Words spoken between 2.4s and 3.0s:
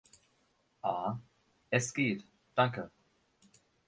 danke.